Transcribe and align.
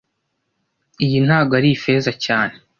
Iyi 1.05 1.17
ntago 1.25 1.51
ari 1.59 1.69
ifeza 1.75 2.11
cyane 2.25 2.55